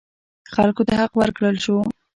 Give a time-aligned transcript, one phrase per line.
[0.55, 1.77] خلکو ته حق ورکړل شو.